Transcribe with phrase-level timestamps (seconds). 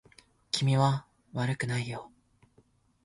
[0.49, 2.09] 君は悪くないよ